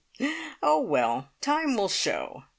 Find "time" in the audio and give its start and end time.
1.41-1.75